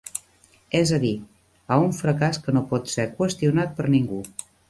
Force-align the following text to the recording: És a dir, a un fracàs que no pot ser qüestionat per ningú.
És 0.79 0.93
a 0.95 0.97
dir, 1.03 1.11
a 1.75 1.77
un 1.89 1.93
fracàs 1.99 2.41
que 2.47 2.55
no 2.57 2.65
pot 2.73 2.91
ser 2.95 3.07
qüestionat 3.19 3.79
per 3.81 3.89
ningú. 3.97 4.19